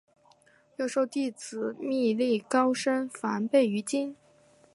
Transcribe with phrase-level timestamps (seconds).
[0.77, 4.15] 又授弟子觅历高声梵呗于今。